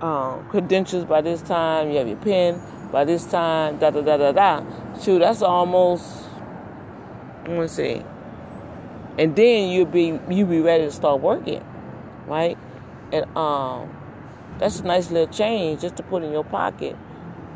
um, 0.00 0.46
credentials 0.48 1.04
by 1.04 1.20
this 1.20 1.42
time, 1.42 1.90
you 1.90 1.98
have 1.98 2.08
your 2.08 2.16
PIN 2.18 2.60
by 2.92 3.04
this 3.04 3.24
time, 3.24 3.78
da 3.78 3.90
da 3.90 4.00
da 4.00 4.16
da 4.16 4.32
da. 4.32 4.62
Shoot, 5.00 5.20
that's 5.20 5.42
almost. 5.42 6.04
I 7.44 7.48
want 7.48 7.68
to 7.68 7.74
say, 7.74 8.04
and 9.18 9.34
then 9.36 9.70
you'll 9.70 9.86
be 9.86 10.18
you'll 10.28 10.48
be 10.48 10.60
ready 10.60 10.84
to 10.84 10.92
start 10.92 11.20
working, 11.20 11.62
right? 12.26 12.56
And 13.12 13.24
um, 13.36 13.94
that's 14.58 14.80
a 14.80 14.84
nice 14.84 15.10
little 15.10 15.32
change 15.32 15.82
just 15.82 15.96
to 15.96 16.02
put 16.02 16.22
in 16.22 16.32
your 16.32 16.44
pocket, 16.44 16.96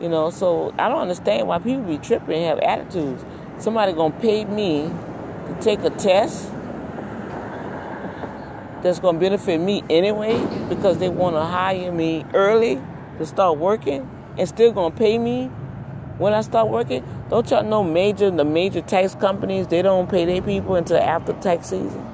you 0.00 0.08
know. 0.08 0.30
So 0.30 0.74
I 0.78 0.88
don't 0.88 1.00
understand 1.00 1.48
why 1.48 1.58
people 1.58 1.82
be 1.82 1.98
tripping 1.98 2.42
and 2.42 2.44
have 2.44 2.58
attitudes. 2.58 3.24
Somebody 3.58 3.92
gonna 3.92 4.18
pay 4.20 4.44
me 4.44 4.90
to 5.46 5.56
take 5.60 5.80
a 5.80 5.90
test 5.90 6.50
that's 8.82 9.00
gonna 9.00 9.18
benefit 9.18 9.58
me 9.58 9.82
anyway 9.90 10.38
because 10.68 10.98
they 10.98 11.08
want 11.08 11.36
to 11.36 11.42
hire 11.42 11.92
me 11.92 12.24
early 12.34 12.80
to 13.18 13.26
start 13.26 13.58
working 13.58 14.08
and 14.38 14.48
still 14.48 14.72
gonna 14.72 14.94
pay 14.94 15.18
me 15.18 15.46
when 16.18 16.32
I 16.32 16.40
start 16.40 16.68
working. 16.68 17.04
Don't 17.30 17.48
y'all 17.50 17.64
know 17.64 17.82
major 17.82 18.30
the 18.30 18.44
major 18.44 18.80
tax 18.80 19.14
companies 19.14 19.66
they 19.68 19.82
don't 19.82 20.08
pay 20.08 20.24
their 20.24 20.42
people 20.42 20.76
until 20.76 20.98
after 20.98 21.32
tax 21.34 21.68
season. 21.68 22.06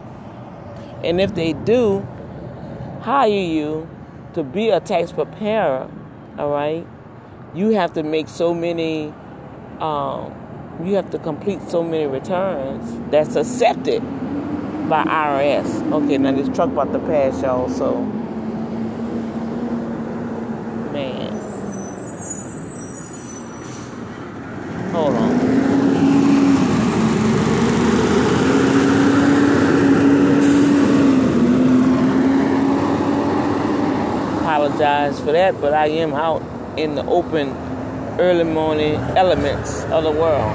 And 1.03 1.21
if 1.21 1.35
they 1.35 1.53
do 1.53 2.07
hire 3.01 3.29
you 3.29 3.89
to 4.33 4.43
be 4.43 4.71
a 4.71 4.81
tax 4.81 5.13
preparer, 5.13 5.91
all 6.39 6.51
right, 6.51 6.87
you 7.55 7.71
have 7.71 7.93
to 7.95 8.03
make 8.03 8.29
so 8.29 8.55
many 8.55 9.13
um, 9.81 10.33
you 10.83 10.95
have 10.95 11.11
to 11.11 11.19
complete 11.19 11.61
so 11.69 11.83
many 11.83 12.07
returns 12.07 13.11
that's 13.11 13.37
accepted 13.37 14.03
by 14.89 15.05
IRS. 15.05 15.93
Okay, 15.93 16.19
now 16.19 16.33
this 16.33 16.55
truck 16.55 16.71
about 16.71 16.93
to 16.93 16.99
pass 17.01 17.41
y'all, 17.43 17.69
so 17.69 18.01
man. 20.93 21.33
Hold 24.93 25.15
on. 25.15 25.55
Apologize 34.39 35.19
for 35.19 35.33
that, 35.33 35.61
but 35.61 35.73
I 35.73 35.87
am 35.89 36.13
out 36.15 36.43
in 36.79 36.95
the 36.95 37.05
open 37.07 37.49
early 38.21 38.45
morning 38.45 38.95
elements 39.17 39.83
of 39.85 40.05
the 40.05 40.13
world. 40.13 40.53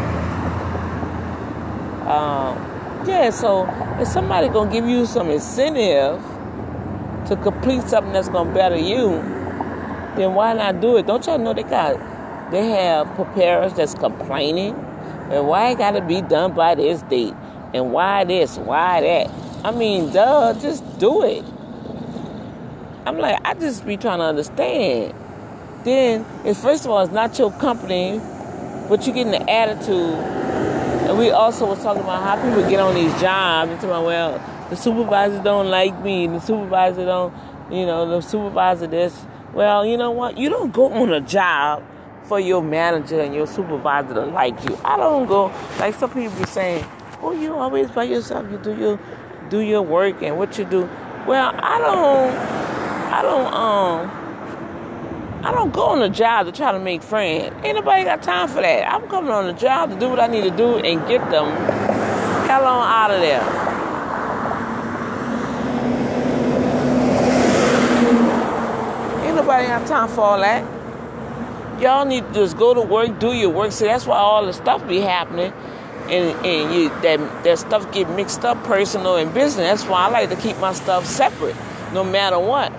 Um, 2.07 2.68
yeah, 3.09 3.29
so 3.31 3.67
if 3.99 4.07
somebody 4.07 4.47
gonna 4.49 4.71
give 4.71 4.85
you 4.85 5.05
some 5.05 5.29
incentive 5.29 6.21
to 7.27 7.35
complete 7.41 7.81
something 7.83 8.13
that's 8.13 8.29
gonna 8.29 8.53
better 8.53 8.77
you, 8.77 9.09
then 10.15 10.33
why 10.33 10.53
not 10.53 10.79
do 10.79 10.97
it? 10.97 11.07
Don't 11.07 11.25
y'all 11.25 11.37
know 11.37 11.53
they 11.53 11.63
got 11.63 11.99
they 12.51 12.67
have 12.69 13.13
preparers 13.15 13.73
that's 13.73 13.93
complaining, 13.93 14.73
and 15.31 15.47
why 15.47 15.69
it 15.69 15.77
got 15.77 15.91
to 15.91 16.01
be 16.01 16.21
done 16.21 16.53
by 16.53 16.73
this 16.73 17.03
date, 17.03 17.35
and 17.73 17.91
why 17.91 18.23
this, 18.23 18.57
why 18.57 19.01
that. 19.01 19.31
I 19.63 19.71
mean, 19.71 20.11
duh, 20.11 20.53
just 20.59 20.83
do 20.97 21.23
it. 21.23 21.45
I'm 23.05 23.19
like, 23.19 23.39
I 23.45 23.53
just 23.53 23.85
be 23.85 23.97
trying 23.97 24.19
to 24.19 24.25
understand. 24.25 25.13
Then, 25.83 26.25
it's 26.43 26.61
first 26.61 26.85
of 26.85 26.91
all, 26.91 27.03
it's 27.03 27.13
not 27.13 27.37
your 27.37 27.51
company, 27.51 28.19
but 28.89 29.05
you're 29.05 29.15
getting 29.15 29.31
the 29.31 29.49
attitude. 29.49 30.48
And 31.09 31.17
we 31.17 31.31
also 31.31 31.65
was 31.65 31.81
talking 31.81 32.03
about 32.03 32.21
how 32.21 32.35
people 32.35 32.69
get 32.69 32.79
on 32.79 32.93
these 32.93 33.11
jobs 33.19 33.71
and 33.71 33.81
talking 33.81 33.89
about, 33.89 34.05
well, 34.05 34.67
the 34.69 34.75
supervisor 34.75 35.41
don't 35.41 35.67
like 35.67 35.99
me, 36.03 36.27
the 36.27 36.39
supervisor 36.39 37.03
don't, 37.03 37.33
you 37.71 37.83
know, 37.83 38.07
the 38.07 38.21
supervisor 38.21 38.85
this. 38.85 39.25
Well, 39.51 39.87
you 39.87 39.97
know 39.97 40.11
what? 40.11 40.37
You 40.37 40.49
don't 40.49 40.71
go 40.71 40.93
on 40.93 41.11
a 41.11 41.19
job 41.19 41.83
for 42.25 42.39
your 42.39 42.61
manager 42.61 43.19
and 43.21 43.33
your 43.33 43.47
supervisor 43.47 44.13
to 44.13 44.25
like 44.27 44.63
you. 44.69 44.77
I 44.85 44.97
don't 44.97 45.25
go 45.25 45.51
like 45.79 45.95
some 45.95 46.11
people 46.11 46.37
be 46.37 46.45
saying, 46.45 46.85
"Oh, 47.23 47.31
you 47.31 47.55
always 47.55 47.89
by 47.89 48.03
yourself. 48.03 48.45
You 48.51 48.59
do 48.59 48.77
your 48.77 48.99
do 49.49 49.61
your 49.61 49.81
work 49.81 50.21
and 50.21 50.37
what 50.37 50.59
you 50.59 50.65
do." 50.65 50.87
Well, 51.25 51.55
I 51.57 51.79
don't. 51.79 52.37
I 53.11 53.21
don't. 53.23 53.51
Um. 53.51 54.18
I 55.43 55.51
don't 55.51 55.73
go 55.73 55.85
on 55.87 56.01
a 56.01 56.09
job 56.09 56.45
to 56.47 56.51
try 56.51 56.71
to 56.71 56.79
make 56.79 57.01
friends. 57.01 57.55
Ain't 57.63 57.75
nobody 57.75 58.03
got 58.03 58.21
time 58.21 58.47
for 58.49 58.61
that. 58.61 58.91
I'm 58.91 59.07
coming 59.07 59.31
on 59.31 59.47
the 59.47 59.53
job 59.53 59.89
to 59.89 59.99
do 59.99 60.09
what 60.09 60.19
I 60.19 60.27
need 60.27 60.43
to 60.43 60.51
do 60.51 60.77
and 60.77 61.07
get 61.07 61.21
them 61.31 61.47
hell 62.47 62.65
on 62.65 62.87
out 62.87 63.11
of 63.11 63.21
there. 63.21 63.41
Ain't 69.25 69.35
nobody 69.35 69.67
got 69.67 69.87
time 69.87 70.09
for 70.09 70.21
all 70.21 70.39
that 70.39 70.79
y'all 71.81 72.05
need 72.05 72.27
to 72.27 72.33
just 72.33 72.57
go 72.57 72.73
to 72.73 72.81
work, 72.81 73.19
do 73.19 73.33
your 73.33 73.49
work. 73.49 73.71
See, 73.71 73.85
that's 73.85 74.05
why 74.05 74.17
all 74.17 74.45
the 74.45 74.53
stuff 74.53 74.85
be 74.87 74.99
happening, 74.99 75.53
and 76.09 76.45
and 76.45 76.73
you 76.73 76.89
that 77.01 77.43
that 77.43 77.59
stuff 77.59 77.91
get 77.93 78.09
mixed 78.11 78.43
up, 78.43 78.61
personal 78.63 79.15
and 79.15 79.33
business. 79.33 79.65
That's 79.65 79.85
why 79.85 80.07
I 80.07 80.09
like 80.09 80.29
to 80.29 80.35
keep 80.35 80.57
my 80.57 80.73
stuff 80.73 81.05
separate, 81.05 81.55
no 81.93 82.03
matter 82.03 82.39
what, 82.39 82.71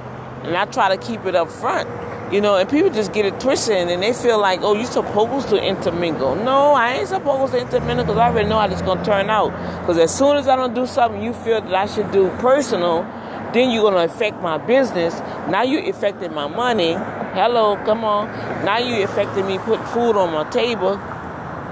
and 0.44 0.56
I 0.56 0.66
try 0.66 0.94
to 0.94 1.02
keep 1.02 1.24
it 1.24 1.34
up 1.34 1.50
front. 1.50 1.88
You 2.32 2.40
know, 2.40 2.56
and 2.56 2.68
people 2.68 2.90
just 2.90 3.12
get 3.12 3.26
it 3.26 3.40
twisted 3.40 3.88
and 3.88 4.00
they 4.00 4.12
feel 4.12 4.38
like, 4.38 4.60
oh, 4.62 4.74
you're 4.74 4.84
supposed 4.84 5.48
to 5.48 5.60
intermingle. 5.60 6.36
No, 6.36 6.74
I 6.74 6.98
ain't 6.98 7.08
supposed 7.08 7.52
to 7.54 7.60
intermingle 7.60 8.04
because 8.04 8.18
I 8.18 8.28
already 8.28 8.48
know 8.48 8.60
how 8.60 8.68
this 8.68 8.82
going 8.82 8.98
to 8.98 9.04
turn 9.04 9.28
out. 9.28 9.50
Because 9.80 9.98
as 9.98 10.16
soon 10.16 10.36
as 10.36 10.46
I 10.46 10.54
don't 10.54 10.72
do 10.72 10.86
something 10.86 11.20
you 11.20 11.32
feel 11.32 11.60
that 11.60 11.74
I 11.74 11.86
should 11.86 12.12
do 12.12 12.28
personal, 12.38 13.02
then 13.52 13.72
you're 13.72 13.82
going 13.82 13.94
to 13.94 14.14
affect 14.14 14.40
my 14.40 14.58
business. 14.58 15.18
Now 15.48 15.62
you 15.62 15.80
affected 15.90 16.30
my 16.30 16.46
money. 16.46 16.92
Hello, 16.92 17.74
come 17.84 18.04
on. 18.04 18.28
Now 18.64 18.78
you 18.78 19.02
affected 19.02 19.44
me 19.44 19.58
put 19.58 19.84
food 19.88 20.16
on 20.16 20.32
my 20.32 20.48
table. 20.50 21.00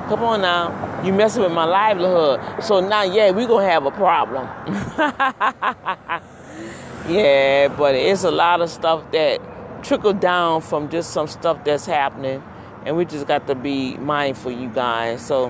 Come 0.08 0.24
on 0.24 0.40
now. 0.40 1.04
You 1.04 1.12
messing 1.12 1.42
with 1.42 1.52
my 1.52 1.66
livelihood. 1.66 2.64
So 2.64 2.80
now, 2.80 3.04
yeah, 3.04 3.30
we're 3.30 3.46
going 3.46 3.64
to 3.64 3.70
have 3.70 3.86
a 3.86 3.92
problem. 3.92 4.48
yeah, 7.08 7.68
but 7.68 7.94
it's 7.94 8.24
a 8.24 8.30
lot 8.32 8.60
of 8.60 8.70
stuff 8.70 9.08
that 9.12 9.40
trickle 9.88 10.12
down 10.12 10.60
from 10.60 10.90
just 10.90 11.12
some 11.12 11.26
stuff 11.26 11.64
that's 11.64 11.86
happening. 11.86 12.42
And 12.84 12.96
we 12.96 13.06
just 13.06 13.26
got 13.26 13.46
to 13.46 13.54
be 13.54 13.96
mindful, 13.96 14.52
you 14.52 14.68
guys. 14.68 15.24
So, 15.24 15.46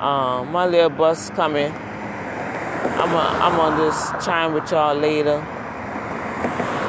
um, 0.00 0.52
my 0.52 0.66
little 0.66 0.88
bus 0.88 1.30
coming. 1.30 1.72
I'm 1.72 3.12
a, 3.12 3.18
I'm 3.18 3.60
on 3.60 3.78
this 3.78 4.24
chime 4.24 4.54
with 4.54 4.70
y'all 4.70 4.94
later. 4.94 5.44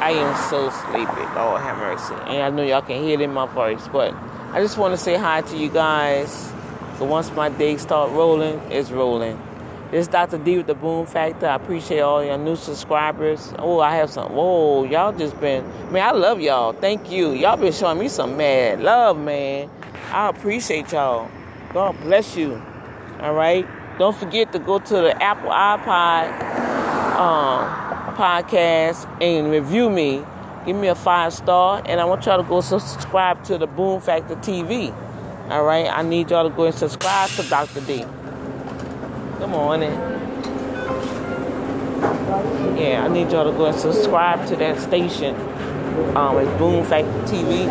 I 0.00 0.12
am 0.12 0.36
so 0.48 0.70
sleepy. 0.70 1.20
Lord 1.34 1.60
have 1.60 1.78
mercy. 1.78 2.14
And 2.14 2.42
I 2.42 2.50
know 2.50 2.62
y'all 2.62 2.80
can 2.80 3.02
hear 3.02 3.14
it 3.14 3.20
in 3.20 3.32
my 3.32 3.46
voice, 3.46 3.86
but 3.88 4.14
I 4.52 4.62
just 4.62 4.78
want 4.78 4.94
to 4.94 4.98
say 4.98 5.16
hi 5.16 5.42
to 5.42 5.56
you 5.56 5.68
guys. 5.68 6.52
So 6.98 7.04
once 7.04 7.30
my 7.32 7.48
day 7.48 7.76
start 7.76 8.12
rolling, 8.12 8.58
it's 8.70 8.90
rolling. 8.90 9.36
This 9.90 10.02
is 10.02 10.08
Dr. 10.08 10.36
D 10.36 10.58
with 10.58 10.66
the 10.66 10.74
Boom 10.74 11.06
Factor. 11.06 11.46
I 11.46 11.54
appreciate 11.54 12.00
all 12.00 12.22
your 12.22 12.36
new 12.36 12.56
subscribers. 12.56 13.54
Oh, 13.58 13.80
I 13.80 13.96
have 13.96 14.10
some. 14.10 14.30
Whoa, 14.34 14.84
y'all 14.84 15.16
just 15.16 15.40
been. 15.40 15.64
Man, 15.90 16.06
I 16.06 16.10
love 16.10 16.42
y'all. 16.42 16.74
Thank 16.74 17.10
you. 17.10 17.32
Y'all 17.32 17.56
been 17.56 17.72
showing 17.72 17.98
me 17.98 18.08
some 18.08 18.36
mad 18.36 18.82
love, 18.82 19.18
man. 19.18 19.70
I 20.12 20.28
appreciate 20.28 20.92
y'all. 20.92 21.30
God 21.72 21.98
bless 22.02 22.36
you. 22.36 22.62
All 23.20 23.32
right. 23.32 23.66
Don't 23.98 24.14
forget 24.14 24.52
to 24.52 24.58
go 24.58 24.78
to 24.78 24.94
the 24.94 25.22
Apple 25.22 25.48
iPod 25.48 26.38
um, 27.16 28.14
podcast 28.14 29.08
and 29.22 29.50
review 29.50 29.88
me. 29.88 30.22
Give 30.66 30.76
me 30.76 30.88
a 30.88 30.94
five 30.94 31.32
star, 31.32 31.80
and 31.86 31.98
I 31.98 32.04
want 32.04 32.26
y'all 32.26 32.42
to 32.42 32.46
go 32.46 32.60
subscribe 32.60 33.42
to 33.44 33.56
the 33.56 33.66
Boom 33.66 34.02
Factor 34.02 34.36
TV. 34.36 34.92
All 35.48 35.64
right, 35.64 35.88
I 35.90 36.02
need 36.02 36.30
y'all 36.30 36.46
to 36.46 36.54
go 36.54 36.66
and 36.66 36.74
subscribe 36.74 37.30
to 37.30 37.42
Dr. 37.44 37.80
D. 37.80 38.04
Good 39.38 39.50
morning. 39.50 39.92
Yeah, 42.76 43.04
I 43.04 43.08
need 43.08 43.30
y'all 43.30 43.48
to 43.48 43.56
go 43.56 43.66
and 43.66 43.78
subscribe 43.78 44.44
to 44.48 44.56
that 44.56 44.80
station. 44.80 45.36
Um, 46.16 46.38
it's 46.38 46.58
Boom 46.58 46.84
Factor 46.84 47.08
TV. 47.32 47.66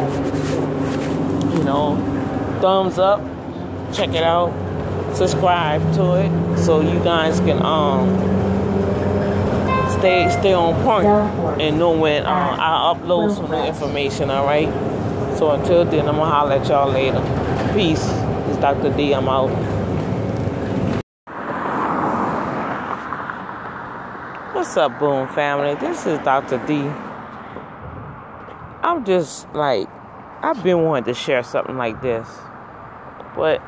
You 1.58 1.64
know, 1.66 1.98
thumbs 2.62 2.98
up, 2.98 3.20
check 3.94 4.12
it 4.12 4.24
out, 4.24 4.54
subscribe 5.14 5.82
to 5.96 6.14
it, 6.22 6.58
so 6.58 6.80
you 6.80 7.04
guys 7.04 7.42
can 7.42 7.62
um 7.62 8.16
stay 10.00 10.30
stay 10.40 10.54
on 10.54 10.74
point 10.86 11.06
and 11.62 11.78
know 11.78 11.92
when 11.92 12.26
uh, 12.26 12.56
I 12.58 12.96
upload 12.96 13.36
some 13.36 13.52
new 13.52 13.66
information. 13.66 14.30
All 14.30 14.46
right. 14.46 14.70
So 15.38 15.52
until 15.52 15.84
then, 15.84 16.08
I'm 16.08 16.16
gonna 16.16 16.32
holler 16.32 16.54
at 16.54 16.68
y'all 16.70 16.90
later. 16.90 17.20
Peace. 17.74 18.08
It's 18.48 18.58
Dr. 18.60 18.96
D. 18.96 19.14
I'm 19.14 19.28
out. 19.28 19.77
What's 24.68 24.76
up, 24.76 25.00
Boom 25.00 25.30
family? 25.30 25.76
This 25.76 26.06
is 26.06 26.20
Dr. 26.26 26.58
D. 26.68 26.76
I'm 28.84 29.06
just 29.06 29.48
like, 29.54 29.88
I've 30.42 30.62
been 30.62 30.84
wanting 30.84 31.06
to 31.06 31.14
share 31.14 31.42
something 31.42 31.78
like 31.78 32.02
this, 32.02 32.28
but 33.34 33.62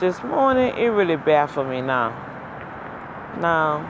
this 0.00 0.22
morning 0.22 0.76
it 0.76 0.88
really 0.88 1.16
baffled 1.16 1.68
me 1.68 1.80
now. 1.80 2.10
Now, 3.40 3.80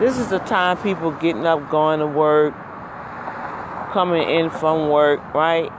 this 0.00 0.16
is 0.16 0.30
the 0.30 0.38
time 0.38 0.78
people 0.78 1.10
getting 1.10 1.44
up, 1.44 1.68
going 1.70 2.00
to 2.00 2.06
work, 2.06 2.54
coming 3.92 4.26
in 4.26 4.48
from 4.48 4.88
work, 4.88 5.20
right? 5.34 5.70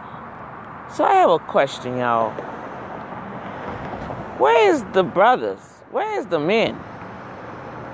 So 0.93 1.03
I 1.03 1.15
have 1.15 1.31
a 1.31 1.39
question, 1.39 1.98
y'all. 1.98 2.29
Where's 4.38 4.84
the 4.93 5.01
brothers? 5.01 5.81
Where's 5.89 6.27
the 6.27 6.39
men? 6.39 6.79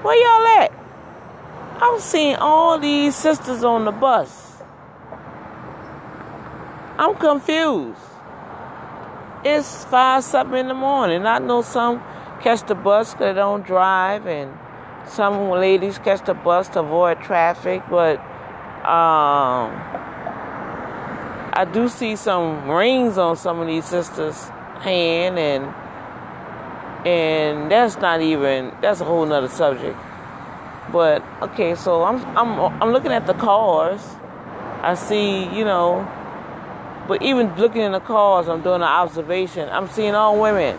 Where 0.04 0.22
y'all 0.22 0.64
at? 0.64 0.72
I'm 1.82 1.98
seeing 2.02 2.36
all 2.36 2.78
these 2.78 3.16
sisters 3.16 3.64
on 3.64 3.86
the 3.86 3.92
bus. 3.92 4.62
I'm 6.98 7.16
confused. 7.16 7.98
It's 9.46 9.86
five 9.86 10.26
something 10.26 10.60
in 10.60 10.68
the 10.68 10.74
morning. 10.74 11.26
I 11.26 11.40
know 11.40 11.62
some 11.62 12.04
catch 12.42 12.68
the 12.68 12.76
bus 12.76 13.14
because 13.14 13.34
they 13.34 13.40
don't 13.40 13.66
drive, 13.66 14.28
and 14.28 14.52
some 15.08 15.50
ladies 15.52 15.98
catch 16.00 16.26
the 16.26 16.34
bus 16.34 16.68
to 16.70 16.82
avoid 16.82 17.22
traffic, 17.22 17.82
but 17.90 18.20
um, 18.84 19.72
I 21.54 21.66
do 21.72 21.88
see 21.88 22.18
some 22.18 22.70
rings 22.70 23.18
on 23.18 23.38
some 23.38 23.62
of 23.62 23.68
these 23.68 23.86
sisters' 23.86 24.50
hand, 24.82 25.40
and 25.40 25.74
and 27.06 27.72
that's 27.72 27.98
not 27.98 28.22
even 28.22 28.74
that's 28.82 29.02
a 29.02 29.06
whole 29.06 29.26
nother 29.26 29.50
subject. 29.50 29.98
But 30.92 31.24
okay, 31.42 31.76
so 31.76 32.04
I'm 32.04 32.24
I'm 32.38 32.60
I'm 32.82 32.92
looking 32.92 33.12
at 33.12 33.28
the 33.28 33.34
cars. 33.34 34.02
I 34.82 34.96
see, 34.96 35.46
you 35.56 35.64
know, 35.64 36.06
but 37.08 37.22
even 37.22 37.56
looking 37.56 37.82
in 37.82 37.94
the 37.94 38.00
cars, 38.00 38.48
I'm 38.48 38.62
doing 38.62 38.82
an 38.82 38.84
observation. 38.84 39.70
I'm 39.70 39.88
seeing 39.88 40.16
all 40.16 40.40
women. 40.40 40.78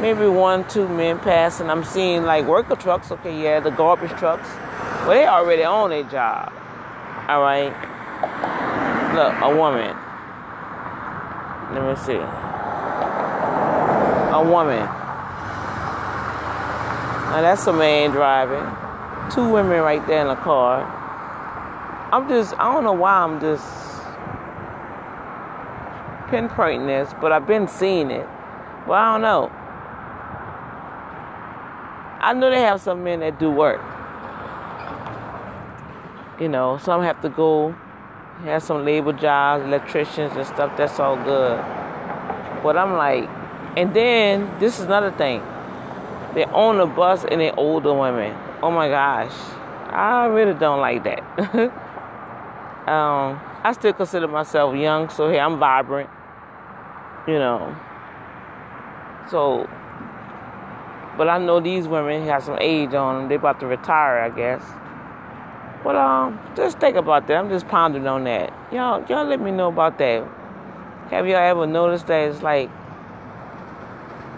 Maybe 0.00 0.26
one, 0.26 0.66
two 0.68 0.88
men 0.88 1.18
passing. 1.18 1.68
I'm 1.68 1.84
seeing 1.84 2.24
like 2.24 2.46
worker 2.46 2.76
trucks. 2.76 3.10
Okay, 3.10 3.42
yeah, 3.42 3.60
the 3.60 3.70
garbage 3.70 4.12
trucks. 4.12 4.48
Well, 5.06 5.10
they 5.10 5.26
already 5.26 5.64
on 5.64 5.90
their 5.90 6.04
job. 6.04 6.52
All 7.28 7.42
right. 7.42 7.72
Look, 9.14 9.34
a 9.42 9.54
woman. 9.54 9.96
Let 11.74 11.84
me 11.84 11.94
see. 12.04 12.20
A 14.32 14.42
woman. 14.42 14.88
Now 17.30 17.42
that's 17.42 17.64
a 17.68 17.72
man 17.72 18.10
driving. 18.10 18.66
Two 19.32 19.48
women 19.48 19.82
right 19.82 20.04
there 20.08 20.22
in 20.22 20.26
the 20.26 20.34
car. 20.34 20.82
I'm 22.12 22.28
just, 22.28 22.54
I 22.58 22.72
don't 22.72 22.82
know 22.82 22.92
why 22.92 23.18
I'm 23.18 23.40
just 23.40 23.64
pinpointing 26.26 26.88
this, 26.88 27.14
but 27.20 27.30
I've 27.30 27.46
been 27.46 27.68
seeing 27.68 28.10
it. 28.10 28.26
Well, 28.88 28.98
I 28.98 29.12
don't 29.12 29.22
know. 29.22 29.48
I 32.20 32.32
know 32.32 32.50
they 32.50 32.62
have 32.62 32.80
some 32.80 33.04
men 33.04 33.20
that 33.20 33.38
do 33.38 33.48
work. 33.48 33.80
You 36.40 36.48
know, 36.48 36.78
some 36.78 37.00
have 37.04 37.20
to 37.22 37.28
go 37.28 37.76
have 38.42 38.64
some 38.64 38.84
labor 38.84 39.12
jobs, 39.12 39.64
electricians 39.64 40.34
and 40.34 40.44
stuff. 40.44 40.76
That's 40.76 40.98
all 40.98 41.14
good. 41.14 41.58
But 42.64 42.76
I'm 42.76 42.94
like, 42.94 43.28
and 43.76 43.94
then 43.94 44.58
this 44.58 44.80
is 44.80 44.86
another 44.86 45.12
thing. 45.12 45.42
They 46.34 46.44
own 46.44 46.78
the 46.78 46.86
bus 46.86 47.24
and 47.24 47.40
they 47.40 47.50
older 47.52 47.92
women. 47.92 48.36
Oh 48.62 48.70
my 48.70 48.88
gosh, 48.88 49.32
I 49.88 50.26
really 50.26 50.54
don't 50.54 50.80
like 50.80 51.02
that. 51.04 51.20
um, 52.88 53.40
I 53.64 53.72
still 53.72 53.92
consider 53.92 54.28
myself 54.28 54.76
young, 54.76 55.08
so 55.08 55.28
hey, 55.28 55.40
I'm 55.40 55.58
vibrant. 55.58 56.08
You 57.26 57.34
know. 57.34 57.76
So, 59.28 59.68
but 61.16 61.28
I 61.28 61.38
know 61.38 61.58
these 61.60 61.88
women 61.88 62.24
have 62.26 62.44
some 62.44 62.58
age 62.60 62.94
on 62.94 63.22
them. 63.22 63.28
They 63.28 63.34
about 63.34 63.58
to 63.60 63.66
retire, 63.66 64.18
I 64.20 64.30
guess. 64.30 64.62
But 65.82 65.96
um, 65.96 66.38
just 66.54 66.78
think 66.78 66.96
about 66.96 67.26
that. 67.26 67.36
I'm 67.36 67.48
just 67.48 67.66
pondering 67.66 68.06
on 68.06 68.24
that. 68.24 68.52
Y'all, 68.72 69.04
y'all 69.08 69.26
let 69.26 69.40
me 69.40 69.50
know 69.50 69.68
about 69.68 69.98
that. 69.98 70.26
Have 71.10 71.26
y'all 71.26 71.36
ever 71.38 71.66
noticed 71.66 72.06
that 72.06 72.28
it's 72.28 72.42
like 72.42 72.70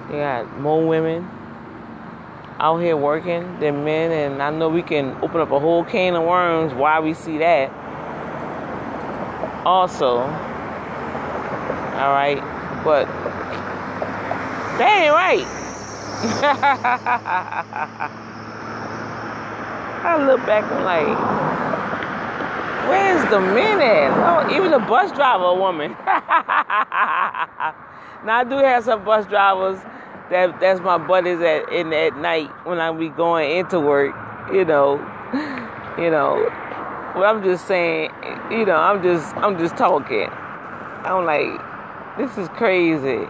they 0.08 0.18
got 0.18 0.58
more 0.60 0.86
women 0.86 1.28
out 2.62 2.78
here 2.78 2.96
working 2.96 3.58
than 3.58 3.84
men, 3.84 4.12
and 4.12 4.40
I 4.40 4.50
know 4.50 4.68
we 4.68 4.82
can 4.82 5.16
open 5.20 5.40
up 5.40 5.50
a 5.50 5.58
whole 5.58 5.82
can 5.84 6.14
of 6.14 6.22
worms 6.22 6.72
why 6.72 7.00
we 7.00 7.12
see 7.12 7.38
that. 7.38 7.72
Also, 9.66 10.18
all 10.18 10.28
right, 12.12 12.40
but 12.84 13.06
that 14.78 15.02
ain't 15.02 15.12
right. 15.12 15.44
I 20.04 20.24
look 20.24 20.46
back 20.46 20.62
and 20.70 20.84
like, 20.84 21.18
where's 22.88 23.28
the 23.28 23.40
men 23.40 23.80
at? 23.80 24.12
Oh, 24.18 24.48
even 24.54 24.70
the 24.70 24.78
bus 24.78 25.10
driver, 25.10 25.52
woman. 25.58 25.96
now 28.24 28.38
I 28.38 28.44
do 28.48 28.58
have 28.58 28.84
some 28.84 29.02
bus 29.04 29.26
drivers 29.26 29.80
that 30.32 30.58
that's 30.60 30.80
my 30.80 30.98
buddies 30.98 31.40
at 31.40 31.70
in 31.70 31.92
at 31.92 32.16
night 32.16 32.50
when 32.66 32.80
I 32.80 32.90
be 32.92 33.10
going 33.10 33.58
into 33.58 33.78
work. 33.78 34.14
You 34.52 34.64
know, 34.64 34.96
you 35.98 36.10
know. 36.10 36.48
But 37.14 37.24
I'm 37.24 37.42
just 37.44 37.68
saying, 37.68 38.10
you 38.50 38.64
know, 38.64 38.76
I'm 38.76 39.02
just 39.02 39.36
I'm 39.36 39.58
just 39.58 39.76
talking. 39.76 40.28
I'm 40.30 41.26
like, 41.26 41.60
this 42.16 42.38
is 42.38 42.48
crazy. 42.48 43.26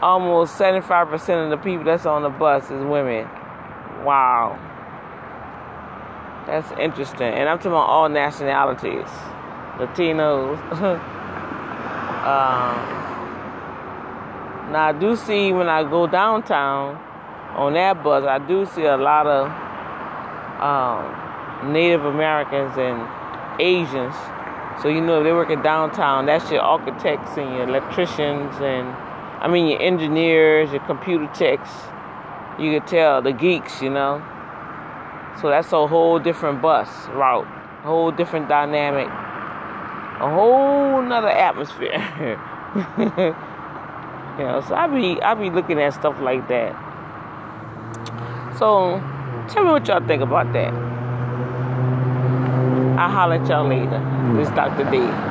Almost 0.00 0.56
75% 0.56 1.44
of 1.44 1.50
the 1.50 1.56
people 1.56 1.84
that's 1.84 2.06
on 2.06 2.22
the 2.22 2.30
bus 2.30 2.64
is 2.70 2.82
women. 2.84 3.28
Wow. 4.04 4.58
That's 6.46 6.70
interesting. 6.78 7.34
And 7.34 7.48
I'm 7.48 7.58
talking 7.58 7.72
about 7.72 7.88
all 7.88 8.08
nationalities. 8.08 9.08
Latinos. 9.76 10.56
um, 12.26 12.99
now 14.70 14.88
I 14.88 14.92
do 14.92 15.16
see 15.16 15.52
when 15.52 15.68
I 15.68 15.82
go 15.82 16.06
downtown 16.06 16.96
on 17.56 17.74
that 17.74 18.02
bus, 18.02 18.24
I 18.24 18.38
do 18.38 18.66
see 18.66 18.84
a 18.84 18.96
lot 18.96 19.26
of 19.26 19.48
um, 20.60 21.72
Native 21.72 22.04
Americans 22.04 22.76
and 22.78 23.06
Asians. 23.60 24.14
So 24.82 24.88
you 24.88 25.00
know 25.00 25.18
if 25.18 25.24
they 25.24 25.32
work 25.32 25.50
in 25.50 25.62
downtown, 25.62 26.26
that's 26.26 26.50
your 26.50 26.62
architects 26.62 27.36
and 27.36 27.50
your 27.54 27.68
electricians 27.68 28.54
and 28.60 28.88
I 29.42 29.48
mean 29.48 29.66
your 29.66 29.80
engineers, 29.82 30.70
your 30.70 30.84
computer 30.86 31.26
techs 31.34 31.70
you 32.60 32.78
could 32.78 32.86
tell 32.86 33.22
the 33.22 33.32
geeks, 33.32 33.80
you 33.80 33.90
know. 33.90 34.22
So 35.40 35.48
that's 35.48 35.72
a 35.72 35.86
whole 35.86 36.18
different 36.18 36.60
bus 36.60 36.88
route, 37.08 37.46
a 37.46 37.86
whole 37.86 38.10
different 38.10 38.48
dynamic, 38.48 39.08
a 39.08 40.30
whole 40.30 41.00
nother 41.02 41.28
atmosphere. 41.28 41.96
so 44.66 44.74
I 44.74 44.86
be 44.86 45.20
I 45.22 45.34
be 45.34 45.50
looking 45.50 45.80
at 45.80 45.94
stuff 45.94 46.18
like 46.20 46.48
that. 46.48 46.72
So 48.58 49.00
tell 49.48 49.64
me 49.64 49.70
what 49.70 49.86
y'all 49.86 50.06
think 50.06 50.22
about 50.22 50.52
that. 50.52 50.72
I'll 52.98 53.10
holler 53.10 53.36
at 53.36 53.48
y'all 53.48 53.66
later. 53.66 54.00
This 54.36 54.48
is 54.48 54.54
Dr. 54.54 54.90
D. 54.90 55.29